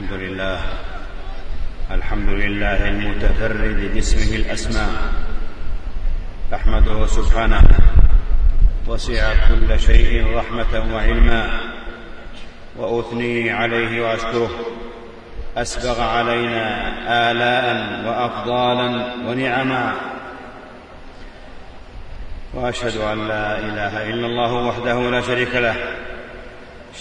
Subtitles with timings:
[0.00, 0.60] الحمد لله.
[1.90, 4.90] الحمد لله المتفرد باسمه الأسماء.
[6.54, 7.62] أحمده سبحانه.
[8.86, 11.60] وسع كل شيء رحمة وعلما.
[12.76, 14.50] وأثني عليه وأشكره.
[15.56, 16.88] أسبغ علينا
[17.30, 19.94] آلاء وأفضالا ونعما.
[22.54, 25.76] وأشهد أن لا إله إلا الله وحده لا شريك له.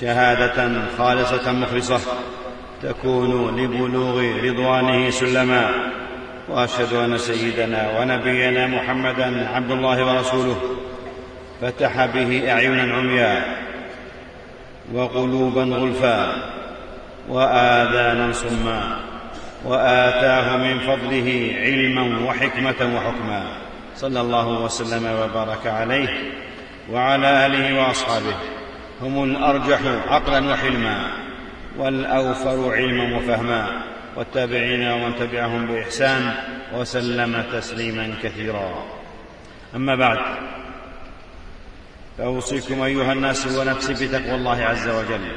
[0.02, 2.02] شهادة خالصة مخلصة.
[2.84, 5.70] تكون لبلوغ رضوانه سلما.
[6.50, 10.62] وأشهد أن سيدنا ونبينا محمدا عبد الله ورسوله.
[11.62, 13.58] فتح به اعينا عميا
[14.94, 16.34] وقلوبا غلفا
[17.30, 19.00] واذانا صما
[19.66, 23.44] وآتاه من فضله علما وحكمة وحكما.
[23.96, 26.10] صلى الله وسلم وبارك عليه.
[26.92, 28.36] وعلى آله وأصحابه.
[29.02, 31.29] هم الأرجح عقلا وحلما.
[31.78, 33.82] والأوفر علما وفهما
[34.16, 36.34] والتابعين ومن تبعهم بإحسان
[36.74, 38.86] وسلم تسليما كثيرا.
[39.76, 40.18] أما بعد
[42.18, 45.32] فأوصيكم أيها الناس ونفسي بتقوى الله عز وجل.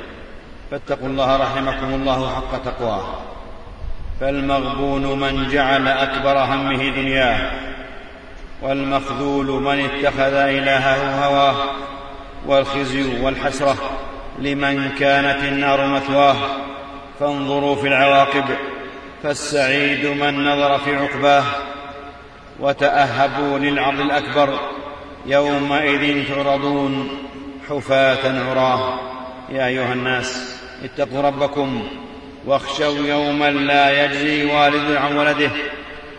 [0.70, 3.22] فاتقوا الله رحمكم الله حق تقواه.
[4.20, 7.52] فالمغبون من جعل أكبر همه دنياه
[8.62, 11.56] والمخذول من اتخذ إلهه هواه
[12.46, 13.76] والخزي والحسرة
[14.38, 16.36] لمن كانت النار مثواه.
[17.20, 18.44] فانظروا في العواقب.
[19.22, 21.44] فالسعيد من نظر في عقباه.
[22.60, 24.58] وتأهبوا للعرض الأكبر.
[25.26, 27.08] يومئذ تعرضون.
[27.70, 29.00] حفاة عراه.
[29.52, 31.88] يا أيها الناس اتقوا ربكم.
[32.46, 35.50] واخشوا يوما لا يجزي والد عن ولده.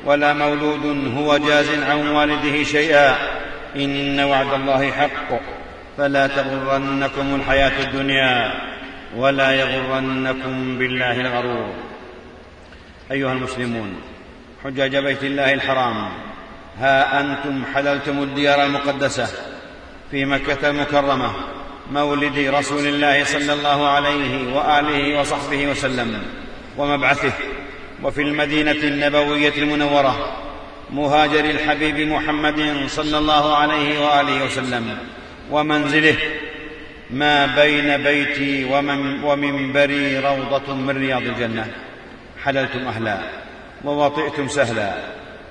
[0.05, 3.15] ولا مولود هو جاز عن والده شيئا.
[3.75, 5.52] إن وعد الله حق.
[5.97, 8.53] فلا تغرنكم الحياة الدنيا
[9.15, 11.73] ولا يغرنكم بالله الغرور.
[13.11, 13.95] أيها المسلمون
[14.63, 16.09] حجاج بيت الله الحرام
[16.79, 19.27] ها أنتم حللتم الديار المقدسة
[20.11, 21.31] في مكة المكرمة
[21.91, 26.23] مولد رسول الله صلى الله عليه وآله وصحبه وسلم
[26.77, 27.33] ومبعثه
[28.03, 30.37] وفي المدينة النبوية المنورة
[30.91, 34.97] مهاجر الحبيب محمد صلى الله عليه وآله وسلم.
[35.51, 36.17] ومنزله.
[37.09, 41.67] ما بين بيتي ومن ومنبري روضة من رياض الجنة.
[42.43, 43.17] حللتم أهلا
[43.83, 44.93] ووطئتم سهلا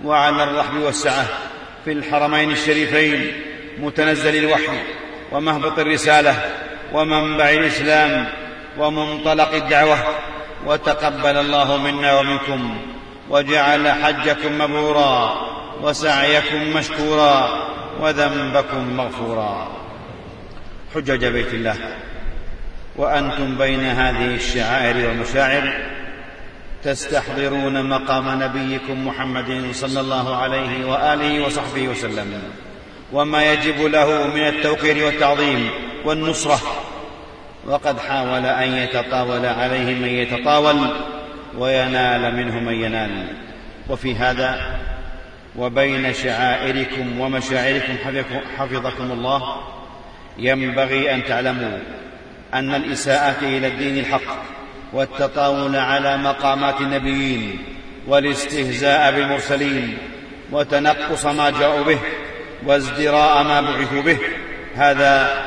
[0.05, 1.25] وعلى الرحب والسعة.
[1.85, 3.33] في الحرمين الشريفين
[3.79, 4.79] متنزل الوحي
[5.33, 6.35] ومهبط الرسالة
[6.93, 8.27] ومنبع الإسلام
[8.79, 9.99] ومنطلق الدعوة.
[10.67, 12.77] وتقبل الله منا ومنكم
[13.31, 15.37] وجعل حجكم مبرورا
[15.83, 17.49] وسعيكم مشكورا
[18.01, 19.82] وذنبكم مغفورا.
[20.95, 21.77] حجج بيت الله.
[22.97, 25.73] وأنتم بين هذه الشعائر والمشاعر
[26.85, 32.43] تستحضرون مقام نبيكم محمد صلى الله عليه وآله وصحبه وسلم.
[33.13, 35.71] وما يجب له من التوقير والتعظيم
[36.05, 36.61] والنصرة.
[37.67, 40.77] وقد حاول أن يتطاول عليه من يتطاول
[41.59, 43.27] وينال منه من ينال.
[43.89, 44.79] وفي هذا
[45.57, 47.97] وبين شعائركم ومشاعركم
[48.59, 49.57] حفظكم الله
[50.39, 51.79] ينبغي أن تعلموا
[52.55, 54.43] أن الإساءة إلى الدين الحق
[54.93, 57.59] والتطاول على مقامات النبيين
[58.07, 59.99] والاستهزاء بالمرسلين
[60.53, 61.99] وتنقص ما جاءوا به
[62.67, 64.19] وازدراء ما بعثوا به
[64.75, 65.45] هذا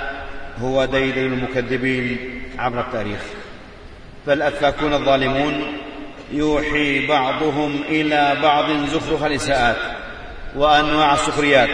[0.62, 2.17] هو ديدن المكذبين
[2.59, 3.19] عبر التاريخ.
[4.25, 5.78] فالأفاكون الظالمون
[6.31, 9.78] يوحي بعضهم إلى بعض زخرف الإساءات
[10.56, 11.69] وأنواع السخريات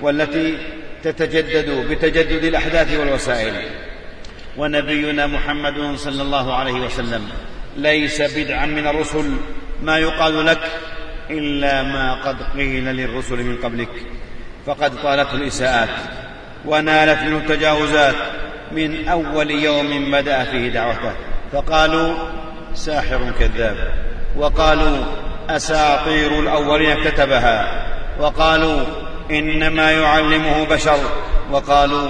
[0.00, 0.58] والتي
[1.02, 3.54] تتجدد بتجدد الأحداث والوسائل.
[4.56, 7.28] ونبينا محمد صلى الله عليه وسلم
[7.76, 9.36] ليس بدعا من الرسل
[9.82, 10.60] ما يقال لك
[11.30, 13.88] إلا ما قد قيل للرسل من قبلك.
[14.66, 15.88] فقد طالته الإساءات
[16.64, 18.14] ونالت منه التجاوزات
[18.72, 21.12] من أول يوم بدأ فيه دعوته.
[21.52, 22.14] فقالوا
[22.74, 23.76] ساحر كذاب.
[24.36, 25.04] وقالوا
[25.48, 27.86] أساطير الأولين كتبها
[28.20, 30.98] وقالوا إنما يعلمه بشر.
[31.50, 32.08] وقالوا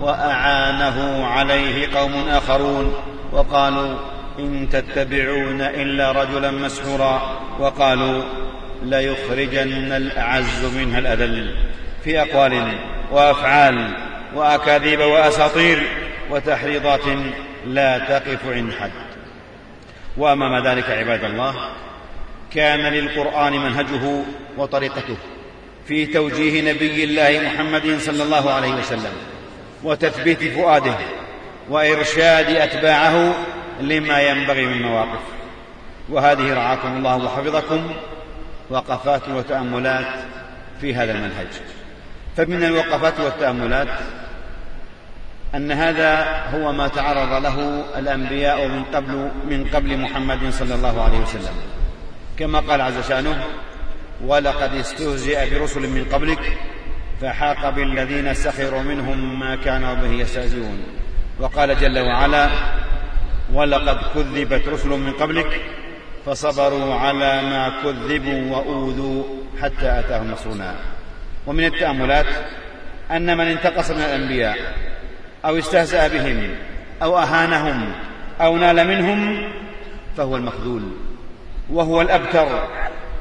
[0.00, 2.94] وأعانه عليه قوم آخرون.
[3.32, 3.94] وقالوا
[4.38, 7.40] إن تتبعون إلا رجلا مسحورا.
[7.58, 8.22] وقالوا
[8.82, 11.54] ليخرجن الأعز منها الأذل.
[12.04, 12.78] في أقوال
[13.10, 13.90] وأفعال
[14.34, 15.82] وأكاذيب وأساطير
[16.30, 17.04] وتحريضات
[17.66, 18.90] لا تقف عند حد.
[20.16, 21.54] وأمام ذلك عباد الله
[22.54, 24.22] كان للقرآن منهجه
[24.56, 25.16] وطريقته.
[25.88, 29.12] في توجيه نبي الله محمد صلى الله عليه وسلم
[29.84, 30.94] وتثبيت فؤاده
[31.68, 33.34] وإرشاد أتباعه
[33.80, 35.20] لما ينبغي من مواقف.
[36.08, 37.90] وهذه رعاكم الله وحفظكم
[38.70, 40.06] وقفات وتأملات
[40.80, 41.46] في هذا المنهج.
[42.36, 43.88] فمن الوقفات والتأملات
[45.54, 51.18] أن هذا هو ما تعرض له الأنبياء من قبل من قبل محمد صلى الله عليه
[51.18, 51.54] وسلم.
[52.38, 53.44] كما قال عز شأنه
[54.24, 56.58] ولقد استهزئ برسل من قبلك
[57.20, 60.82] فحاق بالذين سخروا منهم ما كانوا به يستهزئون.
[61.40, 62.48] وقال جل وعلا
[63.52, 65.60] ولقد كذبت رسل من قبلك
[66.26, 69.24] فصبروا على ما كذبوا وأوذوا
[69.62, 70.74] حتى أتاهم نصرنا.
[71.46, 72.26] ومن التأملات
[73.10, 74.56] أن من انتقص من الأنبياء
[75.44, 76.54] أو استهزأ بهم
[77.02, 77.92] أو أهانهم
[78.40, 79.48] أو نال منهم
[80.16, 80.82] فهو المخذول
[81.70, 82.68] وهو الأبتر.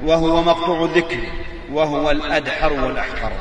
[0.05, 1.17] وهو مقطوع الذكر
[1.71, 3.31] وهو الأدحر والأحقر.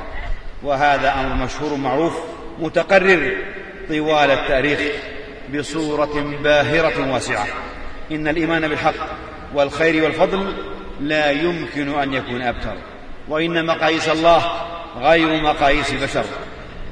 [0.62, 2.18] وهذا أمر مشهور معروف
[2.58, 3.32] متقرر
[3.88, 4.80] طوال التاريخ
[5.54, 7.46] بصورة باهرة واسعة.
[8.12, 8.94] إن الإيمان بالحق
[9.54, 10.54] والخير والفضل
[11.00, 12.76] لا يمكن أن يكون أبتر.
[13.28, 14.42] وإن مقاييس الله
[15.00, 16.24] غير مقاييس البشر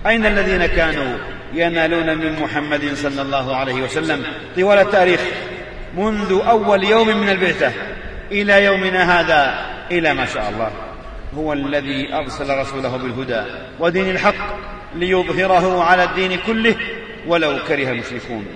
[0.06, 1.18] أين الذين كانوا
[1.54, 4.24] ينالون من محمد صلى الله عليه وسلم
[4.56, 5.20] طوال التاريخ
[5.96, 7.72] منذ أول يوم من البعثة؟
[8.32, 9.66] إلى يومنا هذا.
[9.90, 10.70] إلى ما شاء الله.
[11.36, 13.42] هو الذي أرسل رسوله بالهدى
[13.80, 14.58] ودين الحق
[14.94, 16.76] ليظهره على الدين كله
[17.26, 18.46] ولو كره المشركون.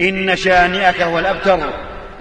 [0.00, 1.60] إن شانئك هو الأبتر.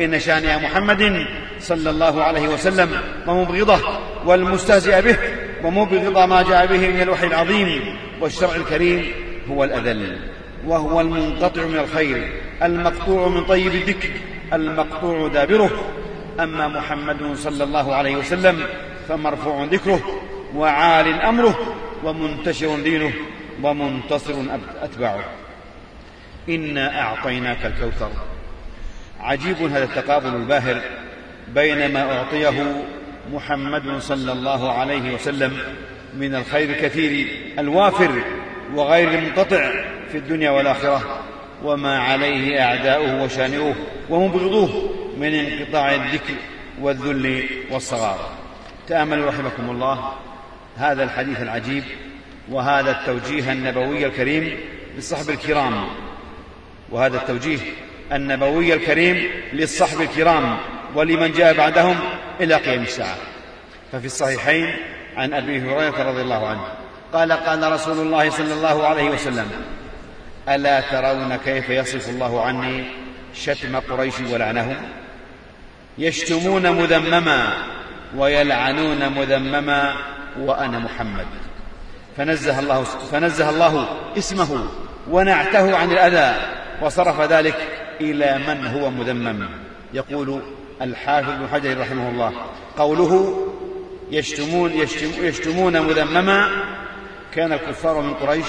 [0.01, 1.25] إن شانئ محمد
[1.59, 2.89] صلى الله عليه وسلم
[3.27, 3.79] ومبغضه
[4.25, 5.17] والمستهزئ به
[5.63, 9.05] ومبغض ما جاء به من الوحي العظيم والشرع الكريم
[9.49, 10.17] هو الأذل
[10.65, 12.27] وهو المنقطع من الخير
[12.63, 14.09] المقطوع من طيب الذكر
[14.53, 15.71] المقطوع دابره
[16.39, 18.63] أما محمد صلى الله عليه وسلم
[19.07, 20.21] فمرفوع ذكره
[20.55, 23.13] وعال أمره ومنتشر دينه
[23.63, 24.33] ومنتصر
[24.81, 25.25] أتباعه.
[26.49, 28.11] إنا أعطيناك الكوثر.
[29.19, 30.81] عجيب هذا التقابل الباهر
[31.53, 32.83] بين ما أعطيه
[33.33, 35.57] محمد صلى الله عليه وسلم
[36.17, 37.27] من الخير الكثير
[37.59, 38.11] الوافر
[38.75, 39.71] وغير المنقطع
[40.11, 41.21] في الدنيا والآخرة
[41.63, 43.75] وما عليه أعداؤه وشانئوه
[44.09, 44.88] ومبغضوه.
[45.19, 46.33] من انقطاع الذكر
[46.81, 48.29] والذل والصغار.
[48.87, 50.13] تأملوا رحمكم الله
[50.77, 51.83] هذا الحديث العجيب
[52.49, 54.57] وهذا التوجيه النبوي الكريم
[54.95, 55.87] للصحب الكرام.
[56.89, 57.59] وهذا التوجيه
[58.11, 60.57] النبوي الكريم للصحب الكرام
[60.95, 61.99] ولمن جاء بعدهم
[62.41, 63.17] إلى قيام الساعة.
[63.91, 64.75] ففي الصحيحين
[65.17, 66.61] عن أبي هريرة رضي الله عنه
[67.13, 69.51] قال قال رسول الله صلى الله عليه وسلم
[70.49, 72.83] ألا ترون كيف يصف الله عني
[73.33, 74.75] شتم قريش ولعنهم؟
[75.99, 77.53] يشتمون مذمما
[78.17, 79.95] ويلعنون مذمما
[80.39, 81.25] وأنا محمد.
[82.17, 83.87] فنزه الله فنزه الله
[84.17, 84.67] اسمه
[85.11, 86.41] ونعته عن الأذى
[86.81, 87.55] وصرف ذلك
[88.01, 89.49] إلى من هو مذمم.
[89.93, 90.41] يقول
[90.81, 92.33] الحافظ بن حجر رحمه الله
[92.77, 93.45] قوله
[94.11, 96.49] يشتمون, يشتم يشتمون مذمما
[97.35, 98.47] كان الكفار من قريش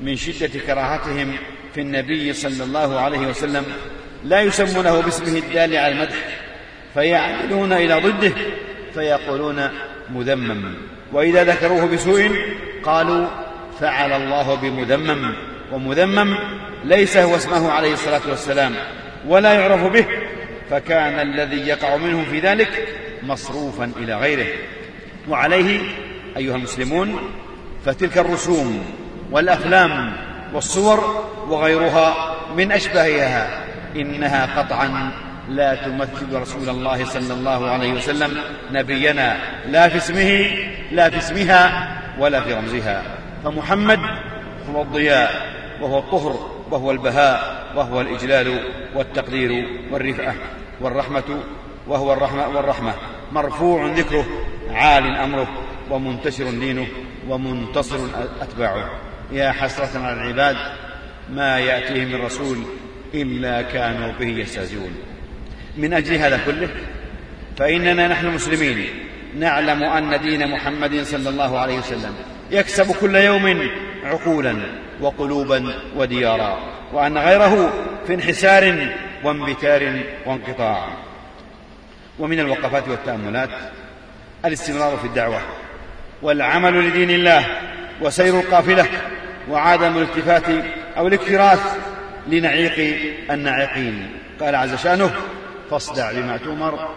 [0.00, 1.36] من شدة كراهتهم
[1.74, 3.64] في النبي صلى الله عليه وسلم.
[4.24, 6.43] لا يسمونه باسمه الدال على المدح.
[6.94, 8.32] فيعملون إلى ضده
[8.94, 9.68] فيقولون
[10.10, 10.74] مذمم.
[11.12, 12.30] وإذا ذكروه بسوء
[12.84, 13.26] قالوا
[13.80, 15.34] فعل الله بمذمم.
[15.72, 16.36] ومذمم
[16.84, 18.74] ليس هو اسمه عليه الصلاة والسلام
[19.26, 20.06] ولا يعرف به
[20.70, 22.88] فكان الذي يقع منه في ذلك
[23.22, 24.46] مصروفا إلى غيره.
[25.28, 25.80] وعليه
[26.36, 27.18] أيها المسلمون
[27.86, 28.84] فتلك الرسوم
[29.30, 30.16] والأفلام
[30.54, 33.64] والصور وغيرها من أشباهها
[33.96, 35.10] إنها قطعا
[35.48, 38.38] لا تمثل رسول الله صلى الله عليه وسلم
[38.72, 39.36] نبينا
[39.68, 40.50] لا في اسمه
[40.92, 43.02] لا في اسمها ولا في رمزها.
[43.44, 44.00] فمحمد
[44.70, 45.30] هو الضياء
[45.80, 48.60] وهو الطهر وهو البهاء وهو الإجلال
[48.94, 49.50] والتقدير
[49.90, 50.34] والرفعة
[50.80, 51.40] والرحمة
[51.86, 52.92] وهو الرحمة والرحمة.
[53.32, 54.26] مرفوع ذكره
[54.70, 55.48] عال أمره
[55.90, 56.86] ومنتشر دينه
[57.28, 57.98] ومنتصر
[58.40, 58.90] أتباعه.
[59.32, 60.56] يا حسرة على العباد
[61.30, 62.58] ما يأتيهم من رسول
[63.14, 64.94] إلا كانوا به يستهزئون.
[65.76, 66.68] من أجل هذا كله؟
[67.58, 68.86] فإننا نحن المسلمين
[69.38, 72.14] نعلم أن دين محمد صلى الله عليه وسلم
[72.50, 73.70] يكسب كل يوم
[74.04, 74.56] عقولا
[75.00, 76.58] وقلوبا وديارا
[76.92, 77.72] وأن غيره
[78.06, 78.88] في انحسار
[79.24, 80.88] وانبتار وانقطاع.
[82.18, 83.50] ومن الوقفات والتأملات
[84.44, 85.40] الاستمرار في الدعوة
[86.22, 87.46] والعمل لدين الله
[88.00, 88.86] وسير القافلة
[89.50, 90.64] وعدم الالتفات
[90.96, 91.76] أو الاكتراث
[92.28, 92.98] لنعيق
[93.30, 94.08] الناعقين.
[94.40, 95.10] قال عز شأنه
[95.70, 96.88] فاصدع بما تؤمر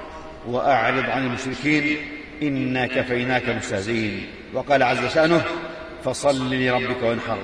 [0.47, 1.97] وأعرض عن المشركين
[2.43, 4.27] إنا كفيناك مستهزئين.
[4.53, 5.41] وقال عز شأنه
[6.03, 7.37] فصل لربك وانحر.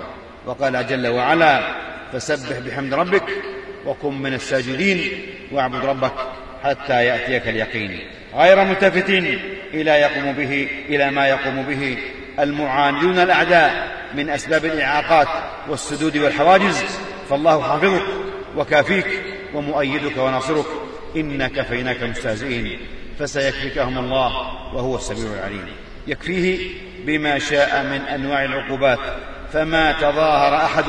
[0.45, 1.61] وقال جل وعلا
[2.13, 3.23] فسبح بحمد ربك
[3.85, 6.13] وكن من الساجدين واعبد ربك
[6.63, 7.99] حتى يأتيك اليقين.
[8.35, 9.39] غير ملتفتين
[9.73, 11.97] إلى يقوم به إلى ما يقوم به
[12.39, 15.27] المعاندون الأعداء من أسباب الإعاقات
[15.69, 16.83] والسدود والحواجز.
[17.29, 18.03] فالله حافظك
[18.57, 19.07] وكافيك
[19.53, 20.65] ومؤيدك وناصرك.
[21.15, 22.79] إنا كفيناك مستهزئين
[23.19, 24.27] فسيكفيكهم الله
[24.73, 25.65] وهو السميع العليم.
[26.07, 26.69] يكفيه
[27.05, 28.99] بما شاء من أنواع العقوبات
[29.53, 30.85] فما تظاهر أحد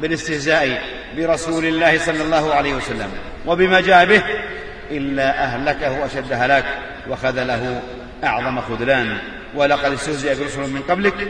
[0.00, 0.82] بالاستهزاء
[1.16, 3.10] برسول الله صلى الله عليه وسلم
[3.46, 4.22] وبما جاء به
[4.90, 6.64] إلا أهلكه أشد هلاك
[7.08, 7.82] وخذله
[8.24, 9.18] أعظم خذلان.
[9.54, 11.28] ولقد استهزئ برسل من قبلك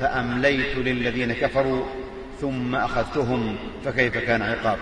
[0.00, 1.86] فأمليت للذين كفروا
[2.40, 4.78] ثم أخذتهم فكيف كان عقاب؟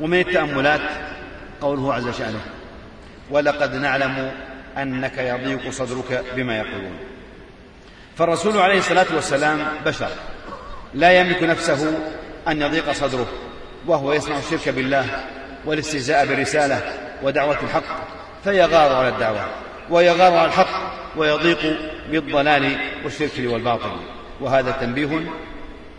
[0.00, 0.80] ومن التأملات
[1.60, 2.40] قوله عز شأنه
[3.30, 4.30] ولقد نعلم
[4.78, 6.98] أنك يضيق صدرك بما يقولون.
[8.16, 10.08] فالرسول عليه الصلاة والسلام بشر
[10.94, 11.98] لا يملك نفسه
[12.48, 13.26] أن يضيق صدره
[13.86, 15.06] وهو يصنع الشرك بالله
[15.64, 16.82] والاستهزاء بالرسالة
[17.22, 17.84] ودعوة الحق
[18.44, 19.46] فيغار على الدعوة
[19.90, 21.78] ويغار على الحق ويضيق
[22.10, 23.90] بالضلال والشرك والباطل.
[24.40, 25.30] وهذا تنبيه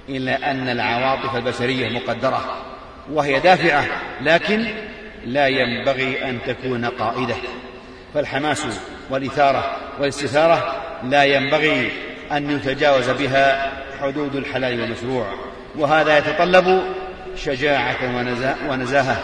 [0.10, 2.64] إلى أن العواطف البشرية مقدرة
[3.12, 3.86] وهي دافعة
[4.22, 4.68] لكن
[5.26, 7.36] لا ينبغي أن تكون قائدة.
[8.14, 8.66] فالحماس
[9.10, 11.92] والإثارة والاستثارة لا ينبغي
[12.32, 13.72] أن يتجاوز بها
[14.02, 15.28] حدود الحلال والمشروع.
[15.76, 16.84] وهذا يتطلب
[17.36, 17.98] شجاعة
[18.70, 19.18] ونزاهة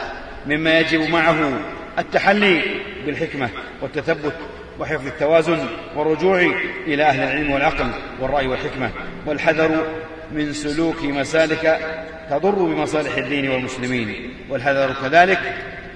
[0.45, 1.59] مما يجب معه
[1.99, 2.61] التحلي
[3.05, 3.49] بالحكمة
[3.81, 4.33] والتثبت
[4.79, 6.51] وحفظ التوازن والرجوع
[6.87, 8.89] إلى أهل العلم والعقل والرأي والحكمة.
[9.25, 9.87] والحذر
[10.31, 11.79] من سلوك مسالك
[12.29, 14.33] تضر بمصالح الدين والمسلمين.
[14.49, 15.39] والحذر كذلك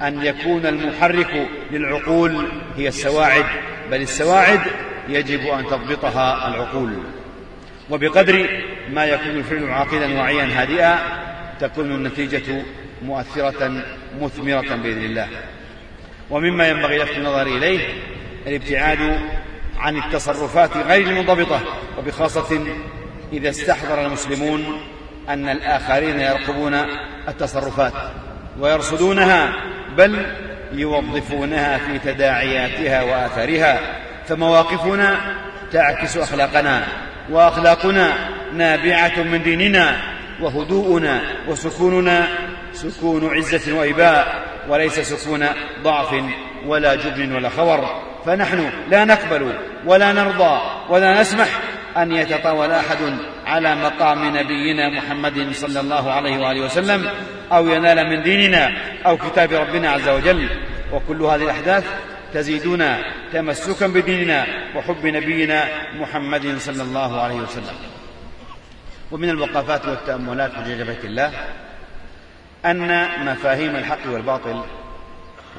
[0.01, 3.45] أن يكون المحرك للعقول هي السواعد
[3.91, 4.61] بل السواعد
[5.09, 6.93] يجب أن تضبطها العقول.
[7.89, 10.99] وبقدر ما يكون الفعل عاقلا واعيا هادئا
[11.59, 12.63] تكون النتيجة
[13.01, 13.83] مؤثرة
[14.21, 15.27] مثمرة بإذن الله.
[16.29, 17.79] ومما ينبغي لفت النظر إليه
[18.47, 19.19] الابتعاد
[19.77, 21.61] عن التصرفات غير المنضبطة
[21.97, 22.59] وبخاصة
[23.33, 24.81] إذا استحضر المسلمون
[25.29, 26.73] أن الآخرين يرقبون
[27.27, 27.93] التصرفات
[28.59, 29.53] ويرصدونها
[29.99, 30.25] بل
[30.71, 33.79] يوظفونها في تداعياتها وآثارها
[34.27, 35.17] فمواقفنا
[35.71, 36.83] تعكس أخلاقنا
[37.29, 38.13] وأخلاقنا
[38.53, 39.95] نابعة من ديننا
[40.41, 42.27] وهدوءنا وسكوننا
[42.73, 45.45] سكون عزة وإباء وليس سكون
[45.83, 46.23] ضعف
[46.65, 48.01] ولا جبن ولا خور.
[48.25, 49.53] فنحن لا نقبل
[49.85, 51.47] ولا نرضى ولا نسمح
[51.97, 52.97] أن يتطاول أحد
[53.49, 57.09] على مقام نبينا محمد صلى الله عليه وآله وسلم
[57.51, 58.71] أو ينال من ديننا
[59.05, 60.49] أو كتاب ربنا عز وجل.
[60.93, 61.85] وكل هذه الأحداث
[62.33, 62.99] تزيدنا
[63.33, 67.77] تمسكا بديننا وحب نبينا محمد صلى الله عليه وسلم.
[69.11, 71.31] ومن الوقفات والتأملات في بيت الله
[72.65, 74.63] أن مفاهيم الحق والباطل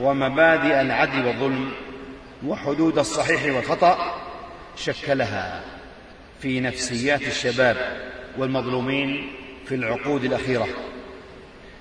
[0.01, 1.73] ومبادئ العدل والظلم
[2.47, 4.15] وحدود الصحيح والخطأ
[4.77, 5.61] شكلها.
[6.43, 7.77] في نفسيات الشباب
[8.39, 9.33] والمظلومين
[9.69, 10.69] في العقود الأخيرة.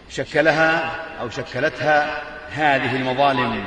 [0.10, 3.64] شكلها أو شكلتها هذه المظالم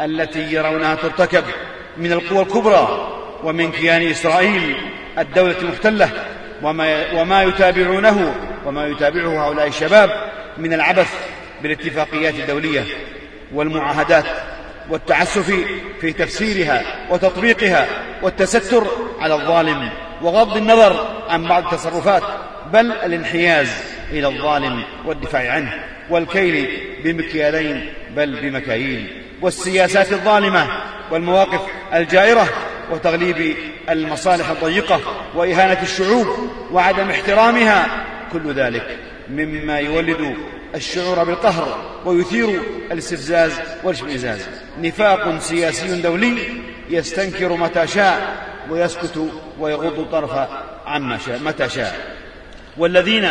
[0.00, 1.44] التي يرونها ترتكب
[1.96, 4.76] من القوى الكبرى ومن كيان إسرائيل
[5.18, 6.10] الدولة المحتلة
[6.62, 8.34] وما, وما يتابعونه
[8.66, 10.10] وما يتابعه هؤلاء الشباب
[10.58, 11.14] من العبث
[11.62, 12.84] بالاتفاقيات الدولية
[13.52, 14.24] والمعاهدات
[14.90, 15.64] والتعسف
[16.00, 17.86] في تفسيرها وتطبيقها
[18.22, 18.86] والتستر
[19.20, 19.88] على الظالم
[20.22, 22.22] وغض النظر عن بعض التصرفات
[22.72, 23.68] بل الانحياز
[24.10, 26.68] إلى الظالم والدفاع عنه والكيل
[27.04, 29.22] بمكيالين بل بمكاييل.
[29.42, 30.66] والسياسات الظالمة
[31.10, 31.60] والمواقف
[31.94, 32.48] الجائرة
[32.90, 33.56] وتغليب
[33.90, 35.00] المصالح الضيقة
[35.34, 36.26] وإهانة الشعوب
[36.72, 37.86] وعدم احترامها
[38.32, 38.98] كل ذلك
[39.30, 40.36] مما يولد
[40.74, 42.60] الشعور بالقهر ويثير
[42.92, 43.52] الاستفزاز
[43.84, 44.48] والاشمئزاز
[44.78, 46.38] نفاق سياسي دولي
[46.90, 50.48] يستنكر متى شاء ويسكت ويغض الطرف
[50.86, 52.16] عما شاء متى شاء.
[52.76, 53.28] والذين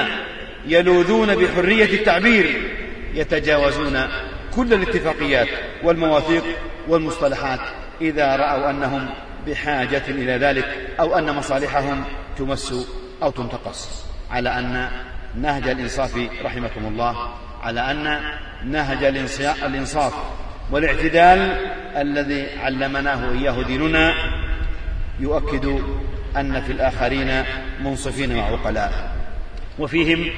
[0.66, 2.72] يلوذون بحرية التعبير
[3.14, 4.08] يتجاوزون
[4.56, 5.48] كل الاتفاقيات
[5.84, 6.44] والمواثيق
[6.88, 7.60] والمصطلحات
[8.02, 9.10] إذا رأوا أنهم
[9.48, 12.04] بحاجة إلى ذلك أو أن مصالحهم
[12.38, 12.88] تمس
[13.24, 14.06] أو تنتقص.
[14.32, 14.90] على أن
[15.36, 18.22] نهج الإنصاف رحمكم الله على أن
[18.66, 19.04] نهج
[19.64, 20.14] الإنصاف
[20.72, 21.40] والاعتدال
[21.98, 24.14] الذي علمناه إياه ديننا
[25.20, 25.66] يؤكد
[26.38, 27.44] أن في الآخرين
[27.84, 29.16] منصفين وعقلاء
[29.80, 30.30] وفيهم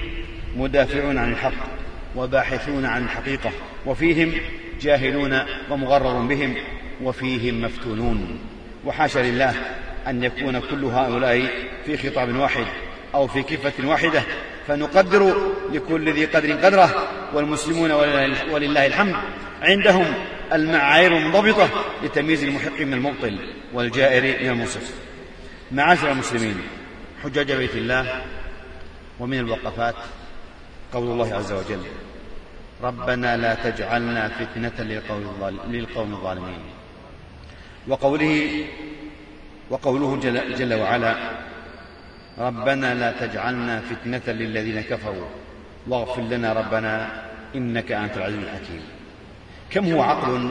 [0.55, 1.53] مدافعون عن الحق
[2.15, 3.51] وباحثون عن الحقيقة
[3.85, 4.33] وفيهم
[4.81, 6.55] جاهلون ومغرر بهم
[7.01, 8.39] وفيهم مفتونون.
[8.85, 9.53] وحاشا لله
[10.07, 11.49] أن يكون كل هؤلاء
[11.85, 12.65] في خطاب واحد
[13.15, 14.23] أو في كفة واحدة
[14.67, 17.91] فنقدر لكل ذي قدر قدره والمسلمون
[18.51, 19.15] ولله الحمد.
[19.61, 20.13] عندهم
[20.53, 21.69] المعايير المنضبطة
[22.03, 23.39] لتمييز المحق من المبطل
[23.73, 24.93] والجائر من المنصف.
[25.71, 26.61] معاشر المسلمين
[27.23, 28.21] حجاج بيت الله
[29.19, 29.95] ومن الوقفات
[30.93, 31.83] قول الله عز وجل
[32.83, 34.85] ربنا لا تجعلنا فتنة
[35.69, 36.59] للقوم الظالمين.
[37.87, 38.65] وقوله
[39.69, 41.15] وقوله جل, جل وعلا
[42.39, 45.27] ربنا لا تجعلنا فتنة للذين كفروا.
[45.87, 47.07] واغفر لنا ربنا
[47.55, 48.83] إنك أنت العزيز الحكيم.
[49.69, 50.49] كم هو عقل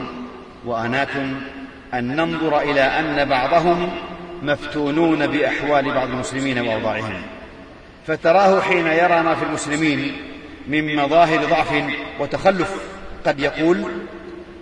[0.65, 1.15] وأنات
[1.93, 3.91] أن ننظر إلى أن بعضهم
[4.41, 7.21] مفتونون بأحوال بعض المسلمين وأوضاعهم.
[8.07, 10.17] فتراه حين يرى ما في المسلمين
[10.67, 11.83] من مظاهر ضعف
[12.19, 12.91] وتخلف.
[13.25, 13.85] قد يقول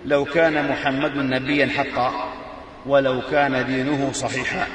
[0.06, 2.32] لو كان محمد نبيا حقا
[2.86, 4.66] ولو كان دينه صحيحا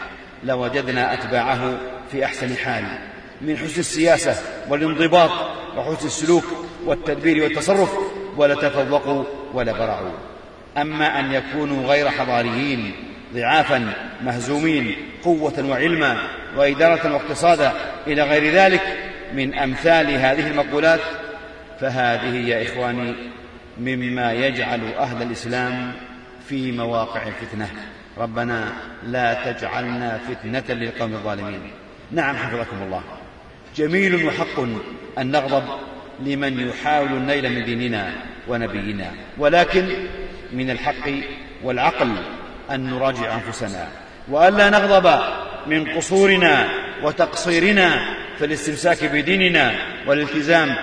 [0.43, 1.73] لوجدنا أتباعه
[2.11, 2.83] في أحسن حال
[3.41, 4.35] من حسن السياسة
[4.69, 5.31] والانضباط
[5.77, 6.45] وحسن السلوك
[6.85, 7.97] والتدبير والتصرف
[8.37, 10.17] ولا تفوقوا ولا برعوا.
[10.77, 12.93] أما أن يكونوا غير حضاريين
[13.33, 13.93] ضعافا
[14.23, 16.17] مهزومين قوة وعلما
[16.57, 17.71] وإدارة واقتصادا
[18.07, 18.81] إلى غير ذلك
[19.33, 20.99] من أمثال هذه المقولات
[21.79, 23.15] فهذه يا إخواني
[23.79, 25.91] مما يجعل أهل الإسلام
[26.49, 27.69] في مواقع الفتنة.
[28.17, 31.71] ربنا لا تجعلنا فتنة للقوم الظالمين.
[32.11, 33.01] نعم حفظكم الله.
[33.75, 34.59] جميل وحق
[35.17, 35.63] أن نغضب
[36.19, 38.13] لمن يحاول النيل من ديننا
[38.47, 39.89] ونبينا ولكن
[40.53, 41.09] من الحق
[41.63, 42.15] والعقل
[42.71, 43.87] أن نراجع أنفسنا
[44.27, 45.19] وألا نغضب
[45.67, 46.69] من قصورنا
[47.03, 49.75] وتقصيرنا في الاستمساك بديننا
[50.07, 50.75] والالتزام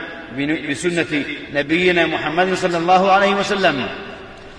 [0.70, 1.24] بسنة
[1.54, 3.86] نبينا محمد صلى الله عليه وسلم.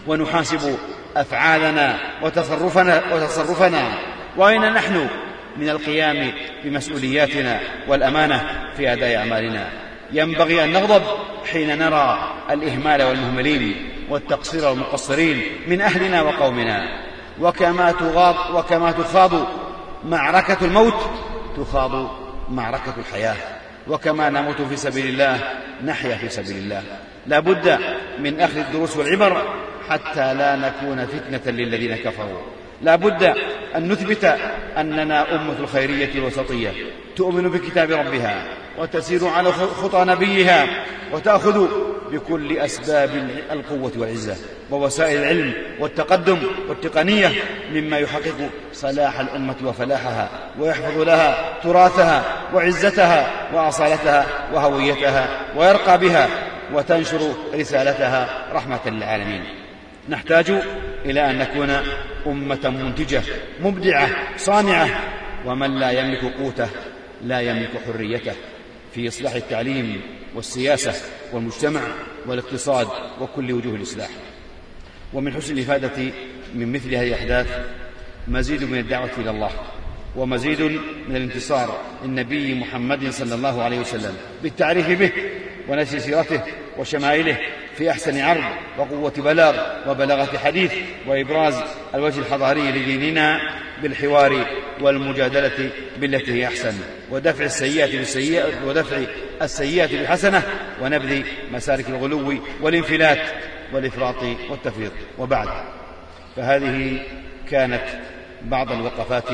[0.08, 0.77] ونحاسب
[1.17, 3.84] أفعالنا وتصرفنا وتصرفنا.
[4.38, 5.08] وأين نحن؟
[5.58, 6.32] من القيام
[6.64, 9.70] بمسؤولياتنا والأمانة في أداء أعمالنا.
[10.12, 11.04] ينبغي أن نغضب
[11.52, 17.04] حين نرى الإهمال والمهملين والتقصير والمقصرين من أهلنا وقومنا.
[17.40, 19.32] وكما تغاض وكما تخاض
[20.06, 21.10] معركة الموت
[21.58, 22.12] تخاض
[22.50, 23.36] معركة الحياة.
[23.88, 25.39] وكما نموت في سبيل الله
[25.86, 26.84] نحيا في سبيل الله.
[27.28, 27.80] لا بد
[28.20, 29.56] من أخذ الدروس والعبر
[29.89, 32.42] حتى لا نكون فتنة للذين كفروا.
[32.84, 33.24] لا بد
[33.76, 34.38] أن نثبت
[34.78, 36.72] أننا أمة الخيرية الوسطية.
[37.15, 38.46] تؤمن بكتاب ربها
[38.78, 40.67] وتسير على خطى نبيها
[41.12, 41.67] وتأخذ
[42.12, 44.36] بكل أسباب القوة والعزة
[44.72, 46.38] ووسائل العلم والتقدم
[46.69, 47.32] والتقنية
[47.72, 56.30] مما يحقق صلاح الأمة وفلاحها ويحفظ لها تراثها وعزتها وأصالتها وهويتها ويرقى بها
[56.74, 59.43] وتنشر رسالتها رحمة للعالمين.
[60.10, 60.54] نحتاج
[61.06, 61.70] إلى أن نكون
[62.28, 63.22] أمة منتجة
[63.60, 64.89] مبدعة صانعة.
[65.46, 66.70] ومن لا يملك قوته
[67.24, 68.34] لا يملك حريته.
[68.94, 70.02] في إصلاح التعليم
[70.36, 70.94] والسياسة
[71.34, 71.82] والمجتمع
[72.26, 72.88] والاقتصاد
[73.22, 74.10] وكل وجوه الإصلاح.
[75.13, 76.12] ومن حسن الإفادة
[76.56, 77.48] من مثل هذه الأحداث
[78.28, 79.52] مزيد من الدعوة إلى الله.
[80.16, 80.62] ومزيد
[81.10, 84.18] من الانتصار للنبي محمد صلى الله عليه وسلم.
[84.44, 85.12] بالتعريف به
[85.70, 86.42] ونسي سيرته
[86.78, 87.38] وشمائله.
[87.78, 88.44] في أحسن عرض
[88.78, 89.56] وقوة بلاغ
[89.90, 90.74] وبلاغة حديث
[91.08, 91.64] وإبراز
[91.96, 93.40] الوجه الحضاري لديننا
[93.82, 94.46] بالحوار
[94.82, 96.74] والمجادلة بالتي هي أحسن.
[97.12, 98.98] ودفع السيئة بالسيئة ودفع
[99.42, 100.44] السيئة بالحسنة
[100.82, 103.22] ونبذ مسالك الغلو والانفلات
[103.74, 104.92] والإفراط والتفريط.
[105.18, 105.48] وبعد
[106.36, 107.00] فهذه
[107.52, 107.84] كانت
[108.43, 109.29] بعض الوقفات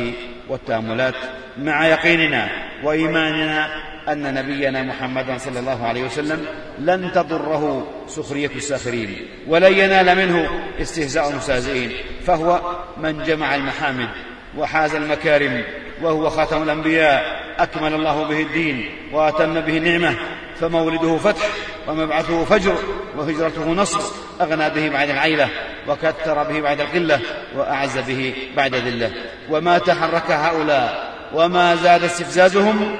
[0.50, 1.16] والتأملات
[1.58, 2.50] مع يقيننا
[2.84, 3.68] وإيماننا
[4.08, 6.46] أن نبينا محمدا صلى الله عليه وسلم
[6.80, 10.50] لن تضره سخرية الساخرين ولن ينال منه
[10.82, 11.92] استهزاء المستهزئين.
[12.26, 12.62] فهو
[12.98, 14.10] من جمع المحامد
[14.58, 15.64] وحاز المكارم
[16.02, 17.24] وهو خاتم الأنبياء
[17.58, 20.16] أكمل الله به الدين وأتم به النعمة.
[20.60, 21.48] فمولده فتح
[21.88, 22.76] ومبعثه فجر
[23.18, 24.02] وهجرته نصر
[24.42, 25.50] أغنى به بعد العيلة.
[25.88, 27.20] وكثر به بعد القلة
[27.56, 29.12] وأعز به بعد ذلة.
[29.50, 32.96] وما تحرك هؤلاء وما زاد استفزازهم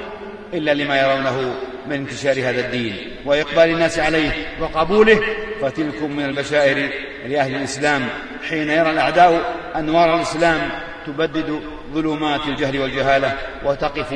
[0.54, 1.54] إلا لما يرونه
[1.86, 5.20] من انتشار هذا الدين وإقبال الناس عليه وقبوله.
[5.62, 6.90] فتلكم من البشائر
[7.26, 8.08] لأهل الإسلام
[8.48, 10.70] حين يرى الأعداء أنوار الإسلام
[11.06, 11.60] تبدد
[11.94, 13.32] ظلمات الجهل والجهالة
[13.64, 14.14] وتقف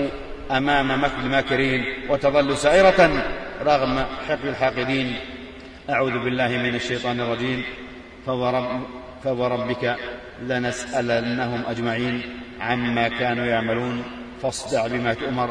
[0.50, 3.22] أمام مكر الماكرين وتظل سائرة
[3.64, 5.16] رغم حقد الحاقدين.
[5.90, 7.64] أعوذ بالله من الشيطان الرجيم.
[8.26, 8.80] فورب
[9.24, 9.96] فوربك
[10.42, 12.22] لنسألنهم أجمعين
[12.60, 14.02] عما كانوا يعملون.
[14.42, 15.50] فاصدع بما تؤمر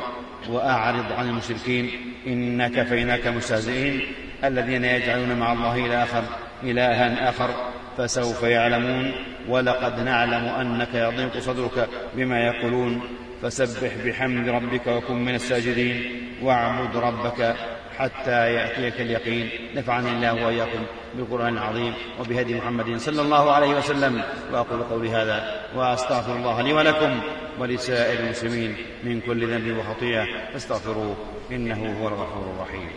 [0.49, 1.91] وأعرض عن المشركين.
[2.27, 4.01] إنا كفيناك مستهزئين.
[4.43, 6.23] الذين يجعلون مع الله إلى آخر
[6.63, 7.49] إلها آخر
[7.97, 9.11] فسوف يعلمون.
[9.47, 13.01] ولقد نعلم أنك يضيق صدرك بما يقولون.
[13.41, 16.21] فسبح بحمد ربك وكن من الساجدين.
[16.41, 17.55] واعبد ربك
[17.97, 19.49] حتى يأتيك اليقين.
[19.75, 24.23] نفعني الله وإياكم بالقرآن العظيم وبهدي محمد صلى الله عليه وسلم.
[24.51, 27.21] وأقول قولي هذا وأستغفر الله لي ولكم
[27.59, 30.25] ولسائر المسلمين من كل ذنب وخطيئة.
[30.53, 31.15] فاستغفروه
[31.51, 32.89] إنه هو الغفور الرحيم.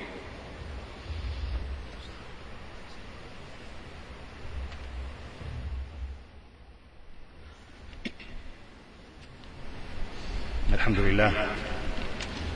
[10.72, 11.32] الحمد لله.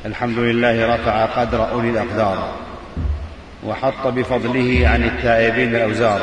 [0.06, 2.52] الحمد لله رفع قدر أولي الأقدار
[3.66, 6.20] وحط بفضله عن التائبين الأوزار.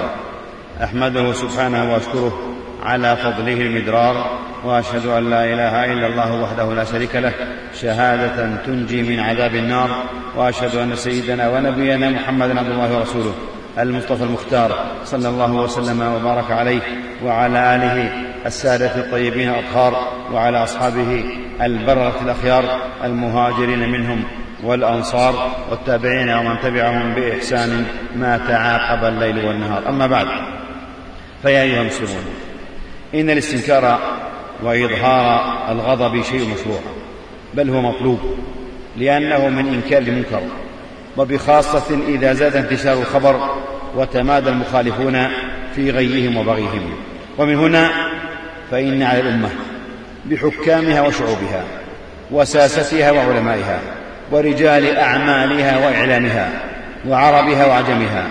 [0.83, 2.39] أحمده سبحانه وأشكره
[2.83, 7.33] على فضله المدرار وأشهد أن لا إله إلا الله وحده لا شريك له
[7.81, 9.89] شهادة تنجي من عذاب النار.
[10.35, 13.33] وأشهد أن سيدنا ونبينا محمدا عبد الله ورسوله.
[13.79, 16.81] المصطفى المختار صلى الله وسلم وبارك عليه
[17.23, 18.11] وعلى آله
[18.45, 21.23] السادة الطيبين الأطهار وعلى أصحابه
[21.61, 24.23] البررة الأخيار المهاجرين منهم
[24.63, 27.85] والأنصار والتابعين ومن تبعهم بإحسان
[28.15, 29.89] ما تعاقب الليل والنهار.
[29.89, 30.27] أما بعد
[31.41, 32.25] فيا أيها المسلمون
[33.15, 33.99] إن الاستنكار
[34.63, 36.79] وإظهار الغضب شيء مشروع
[37.53, 38.19] بل هو مطلوب
[38.97, 40.41] لأنه من إنكار المنكر.
[41.17, 43.49] وبخاصة إذا زاد انتشار الخبر
[43.95, 45.27] وتمادى المخالفون
[45.75, 46.93] في غيهم وبغيهم.
[47.37, 47.89] ومن هنا
[48.71, 49.49] فإن على الأمة
[50.25, 51.63] بحكامها وشعوبها
[52.31, 53.79] وساستها وعلمائها
[54.31, 56.49] ورجال أعمالها وإعلامها
[57.07, 58.27] وعربها وعجمها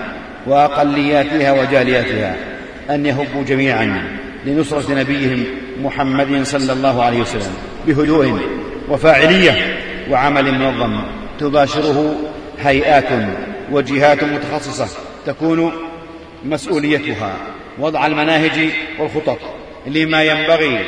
[0.47, 2.37] وأقلياتها وجالياتها
[2.91, 4.03] أن يهبوا جميعا
[4.47, 5.45] لنصرة نبيهم
[5.83, 7.55] محمد صلى الله عليه وسلم
[7.87, 8.41] بهدوء
[8.89, 9.77] وفاعلية
[10.11, 11.01] وعمل منظم
[11.41, 12.17] تباشره
[12.63, 13.09] هيئات
[13.71, 14.89] وجهات متخصصة
[15.27, 15.73] تكون
[16.45, 17.37] مسؤوليتها.
[17.79, 19.39] وضع المناهج والخطط
[19.87, 20.79] لما ينبغي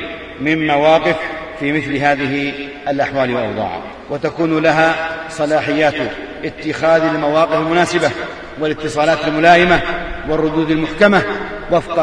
[0.41, 1.17] من مواقف
[1.61, 2.53] في مثل هذه
[2.89, 4.95] الأحوال والأوضاع وتكون لها
[5.29, 5.95] صلاحيات
[6.45, 8.11] اتخاذ المواقف المناسبة
[8.61, 9.81] والاتصالات الملائمة
[10.29, 11.23] والردود المحكمة
[11.71, 11.99] وفق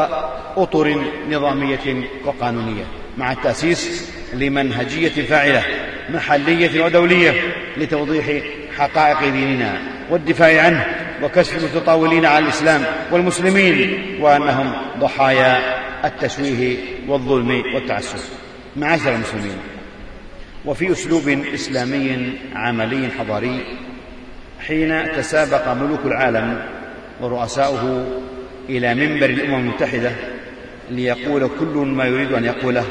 [0.56, 2.84] أطر نظامية وقانونية
[3.18, 5.62] مع التأسيس لمنهجية فاعلة
[6.10, 7.32] محلية ودولية
[7.76, 8.24] لتوضيح
[8.78, 9.78] حقائق ديننا
[10.10, 10.84] والدفاع عنه
[11.22, 15.58] وكشف المتطاولين على الإسلام والمسلمين وأنهم ضحايا
[16.04, 16.76] التشويه
[17.08, 18.30] والظلم والتعسف.
[18.76, 19.56] معاشر المسلمين
[20.64, 23.64] وفي أسلوب إسلامي عملي حضاري
[24.66, 26.62] حين تسابق ملوك العالم
[27.20, 28.06] ورؤساؤه
[28.68, 30.12] إلى منبر الأمم المتحدة
[30.90, 32.84] ليقول كل ما يريد أن يقوله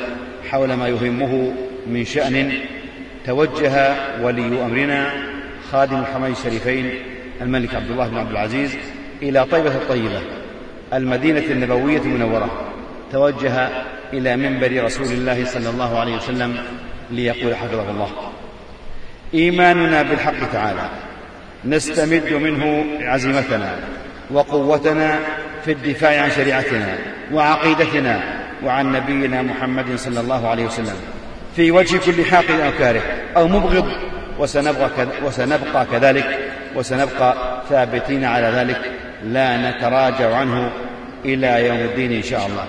[0.51, 1.53] حول ما يهمه
[1.87, 2.51] من شأن
[3.25, 5.13] توجه ولي أمرنا
[5.71, 6.89] خادم الحرمين الشريفين
[7.41, 8.77] الملك عبد الله بن عبد العزيز
[9.21, 10.21] إلى طيبة الطيبة
[10.93, 12.49] المدينة النبوية المنورة.
[13.11, 13.69] توجه
[14.13, 16.57] إلى منبر رسول الله صلى الله عليه وسلم
[17.11, 18.09] ليقول حفظه الله.
[19.33, 20.89] إيماننا بالحق تعالى.
[21.65, 23.75] نستمد منه عزيمتنا
[24.31, 25.19] وقوتنا
[25.65, 26.97] في الدفاع عن شريعتنا
[27.31, 28.23] وعقيدتنا
[28.63, 30.95] وعن نبينا محمد صلى الله عليه وسلم.
[31.55, 33.01] في وجه كل حاقد أو كاره
[33.37, 33.87] أو مبغض
[34.39, 36.39] وسنبقى, وسنبقى كذلك
[36.75, 38.81] وسنبقى ثابتين على ذلك
[39.23, 40.71] لا نتراجع عنه
[41.25, 42.65] إلى يوم الدين إن شاء الله.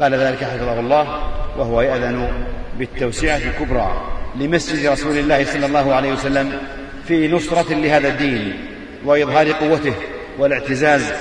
[0.00, 1.22] قال ذلك حفظه الله
[1.56, 2.28] وهو يأذن
[2.78, 4.02] بالتوسعة الكبرى
[4.40, 6.52] لمسجد رسول الله صلى الله عليه وسلم
[7.08, 8.54] في نصرة لهذا الدين
[9.04, 9.94] وإظهار قوته
[10.38, 11.12] والاعتزاز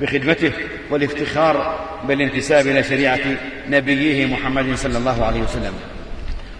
[0.00, 0.52] بخدمته
[0.90, 3.20] والافتخار بالانتساب إلى شريعة
[3.70, 5.72] نبيه محمد صلى الله عليه وسلم.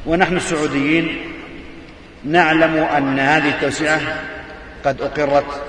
[0.06, 1.18] ونحن السعوديين
[2.24, 4.00] نعلم أن هذه التوسعة
[4.84, 5.62] قد أقرت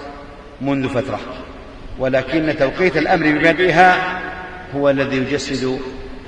[0.62, 1.20] منذ فترة
[2.00, 3.96] ولكن توقيت الأمر ببدئها
[4.76, 5.80] هو الذي يجسد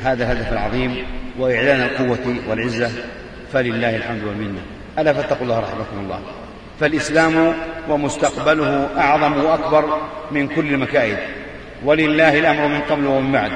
[0.04, 1.06] هذا الهدف العظيم
[1.40, 2.92] وإعلان القوة والعزة.
[3.54, 4.60] فلله الحمد والمنة.
[5.00, 6.20] ألا فاتقوا الله رحمكم الله.
[6.80, 7.54] فالإسلام
[7.90, 11.18] ومستقبله أعظم وأكبر من كل المكائد
[11.86, 13.52] ولله الأمر من قبل ومن بعد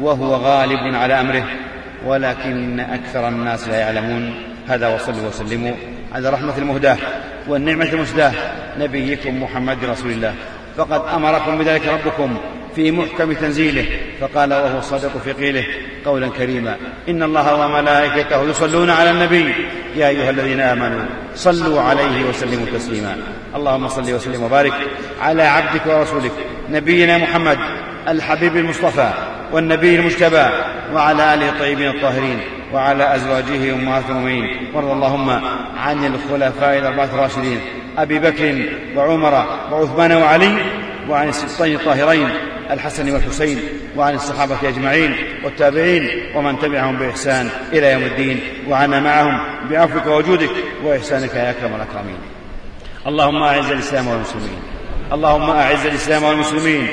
[0.00, 1.44] وهو غالب على أمره
[2.06, 4.34] ولكن أكثر الناس لا يعلمون.
[4.68, 5.74] هذا وصلوا وسلموا.
[6.14, 6.96] على رحمة المهداة
[7.48, 8.32] والنعمة المسداة.
[8.78, 10.34] نبيكم محمد رسول الله.
[10.76, 12.36] فقد أمركم بذلك ربكم
[12.76, 13.86] في محكم تنزيله.
[14.20, 15.64] فقال وهو الصادق في قيله
[16.04, 16.76] قولا كريما.
[17.08, 19.54] إن الله وملائكته يصلون على النبي.
[19.96, 21.02] يا أيها الذين آمنوا
[21.34, 23.16] صلوا عليه وسلموا تسليما.
[23.56, 24.74] اللهم صل وسلم وبارك
[25.20, 26.32] على عبدك ورسولك
[26.70, 27.58] نبينا محمد
[28.08, 29.10] الحبيب المصطفى
[29.52, 30.46] والنبي المجتبى
[30.94, 32.40] وعلى آله الطيبين الطاهرين.
[32.72, 34.70] وعلى أزواجه أمهات المؤمنين.
[34.74, 35.30] وارض اللهم
[35.76, 37.60] عن الخلفاء الأربعة الراشدين.
[37.98, 38.62] أبي بكر
[38.96, 40.56] وعمر وعثمان وعلي
[41.08, 42.28] وعن الستين الطاهرين
[42.70, 43.58] الحسن والحسين
[43.96, 48.40] وعن الصحابة أجمعين والتابعين ومن تبعهم بإحسان إلى يوم الدين.
[48.68, 50.50] وعنا معهم بعفوك وجودك
[50.84, 52.18] وإحسانك يا أكرم الأكرمين.
[53.06, 54.58] اللهم أعز الإسلام والمسلمين.
[55.12, 56.86] اللهم أعز الإسلام والمسلمين.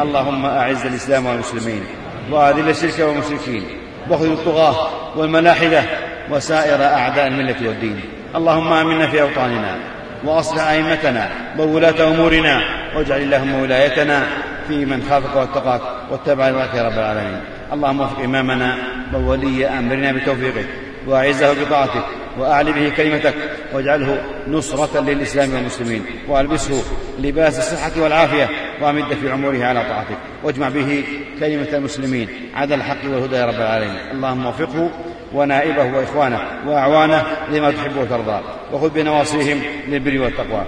[0.00, 1.84] اللهم أعز الإسلام والمسلمين.
[2.30, 3.79] وأذل الشرك والمشركين.
[4.08, 4.76] واخذل الطغاة
[5.16, 5.82] والملاحدة
[6.30, 8.00] وسائر أعداء الملة والدين.
[8.36, 9.76] اللهم آمنا في أوطاننا
[10.24, 12.60] وأصلح أئمتنا وولاة أمورنا
[12.96, 14.26] واجعل اللهم ولايتنا
[14.68, 17.40] في من خافك واتقاك واتبع رضاك يا رب العالمين.
[17.72, 18.74] اللهم وفق إمامنا
[19.14, 20.66] وولي أمرنا بتوفيقك
[21.06, 22.04] وأعزه بطاعتك
[22.38, 23.34] وأعل به كلمتك
[23.72, 26.82] واجعله نصرة للإسلام والمسلمين وألبسه
[27.18, 28.48] لباس الصحة والعافية
[28.80, 31.04] وأمد في عمره على طاعتك واجمع به
[31.40, 32.28] كلمة المسلمين.
[32.54, 34.00] على الحق والهدى يا رب العالمين.
[34.12, 34.90] اللهم وفقه
[35.34, 38.40] ونائبه وإخوانه وأعوانه لما تحب وترضى.
[38.72, 40.64] وخذ بنواصيهم للبر والتقوى.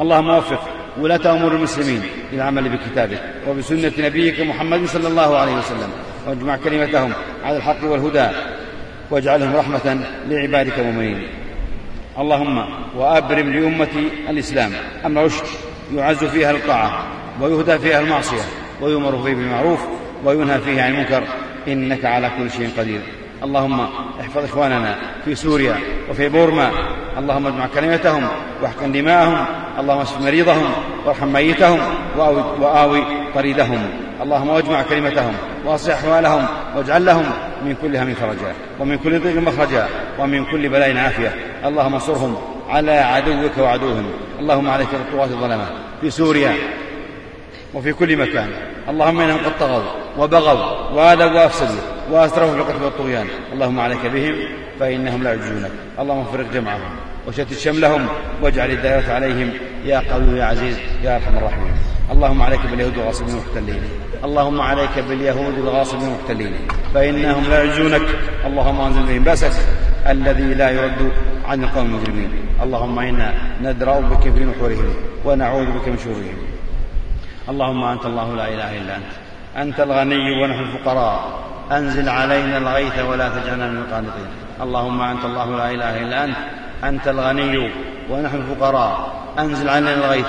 [0.00, 0.68] اللهم وفق
[1.00, 5.90] ولاة أمور المسلمين للعمل بكتابك وبسنة نبيك محمد صلى الله عليه وسلم.
[6.26, 7.12] واجمع كلمتهم
[7.44, 8.28] على الحق والهدى
[9.10, 11.28] واجعلهم رحمة لعبادك المؤمنين.
[12.18, 12.64] اللهم
[12.96, 14.72] وأبرم لأمة الإسلام
[15.06, 15.44] أمر رشد
[15.94, 17.06] يعز فيها الطاعة
[17.40, 18.42] ويهدى فيها المعصية
[18.80, 19.80] ويؤمر فيه بالمعروف
[20.24, 21.22] وينهى فيه عن المنكر.
[21.68, 23.00] إنك على كل شيء قدير.
[23.42, 23.80] اللهم
[24.20, 25.76] احفظ إخواننا في سوريا
[26.10, 26.70] وفي بورما.
[27.18, 28.28] اللهم اجمع كلمتهم
[28.62, 29.46] واحقن دماءهم.
[29.80, 30.70] اللهم اشف مريضهم
[31.06, 31.78] وارحم ميتهم
[32.18, 33.90] وآوي, وآوي طريدهم
[34.22, 35.32] اللهم واجمع كلمتهم
[35.64, 36.46] واصلح أحوالهم
[36.76, 37.24] واجعل لهم
[37.64, 41.34] من كل هم فرجا ومن كل ضيق مخرجا ومن كل بلاء عافية.
[41.64, 42.36] اللهم انصرهم
[42.68, 44.04] على عدوك وعدوهم.
[44.40, 45.66] اللهم عليك بالطغاة الظلمة.
[46.00, 46.52] في سوريا
[47.74, 48.48] وفي كل مكان.
[48.88, 49.82] اللهم إنهم قد طغوا
[50.18, 53.26] وبغوا وآذوا وأفسدوا وأسرفوا في القتل والطغيان.
[53.52, 54.34] اللهم عليك بهم
[54.80, 56.96] فإنهم لا يعجزونك اللهم فرق جمعهم
[57.28, 58.06] وشتت شملهم
[58.42, 59.50] واجعل الدائرة عليهم.
[59.84, 61.72] يا قوي يا عزيز يا أرحم الراحمين.
[62.12, 63.82] اللهم عليك باليهود الغاصبين المحتلين.
[64.24, 66.52] اللهم عليك باليهود الغاصبين المحتلين.
[66.94, 68.02] فإنهم لا يعجزونك
[68.46, 69.52] اللهم أنزل بهم بأسك
[70.08, 71.12] الذي لا يرد
[71.44, 72.30] عن القوم المجرمين.
[72.62, 76.38] اللهم إنا ندرأ بك في نحورهم ونعوذ بك من شرورهم.
[77.48, 79.12] اللهم أنت الله لا إله إلا أنت.
[79.56, 81.40] أنت الغني ونحن الفقراء.
[81.72, 84.28] أنزل علينا الغيث ولا تجعلنا من القانطين.
[84.62, 86.36] اللهم أنت الله لا إله إلا أنت.
[86.84, 87.70] أنت الغني
[88.10, 89.12] ونحن الفقراء.
[89.38, 90.26] أنزل علينا الغيث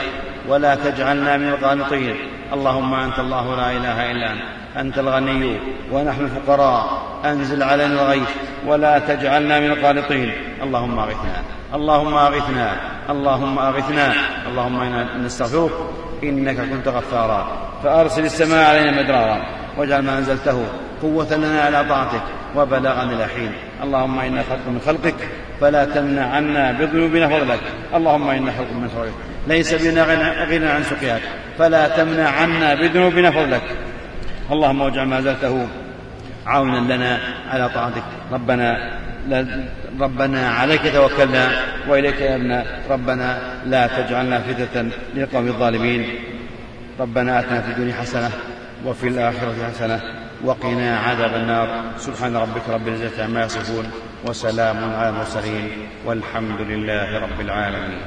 [0.47, 2.15] ولا تجعلنا من القانطين.
[2.53, 4.41] اللهم أنت الله لا إله إلا أنت.
[4.77, 5.58] أنت الغني
[5.91, 7.01] ونحن الفقراء.
[7.25, 8.30] أنزل علينا الغيث
[8.65, 10.32] ولا تجعلنا من القانطين.
[10.63, 11.43] اللهم أغثنا.
[11.73, 12.75] اللهم أغثنا.
[13.10, 14.13] اللهم أغثنا.
[14.47, 16.07] اللهم إنا نستغفرك.
[16.23, 17.69] إنك كنت غفارا.
[17.84, 19.45] فأرسل السماء علينا مدرارا.
[19.77, 20.65] واجعل ما أنزلته
[21.01, 22.21] قوة لنا على طاعتك
[22.56, 23.51] وبلاغا إلى حين
[23.84, 25.15] اللهم إنا خلق من خلقك
[25.62, 27.60] فلا تمنع عنا بذنوبنا فضلك.
[27.95, 29.13] اللهم إنا خلق من خلقك.
[29.47, 30.03] ليس بنا
[30.45, 31.21] غنى عن سقياك.
[31.58, 33.62] فلا تمنع عنا بذنوبنا فضلك.
[34.51, 35.67] اللهم واجعل ما زلته
[36.45, 38.03] عونا لنا على طاعتك.
[38.32, 38.91] ربنا
[40.00, 41.52] ربنا عليك توكلنا
[41.88, 43.28] وإليك ابنا ربنا
[43.66, 46.10] لا تجعلنا فتنة للقوم الظالمين.
[47.00, 48.32] ربنا آتنا في الدنيا حسنة
[48.86, 50.02] وفي الآخرة حسنة
[50.44, 51.68] وقنا عذاب النار.
[51.98, 53.92] سبحان ربك رب العزة عما يصفون
[54.26, 55.70] وسلام على المرسلين
[56.06, 58.00] والحمد لله رب العالمين.